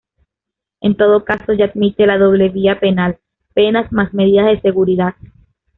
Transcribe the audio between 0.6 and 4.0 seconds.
En todo caso, ya admite la doble vía penal: penas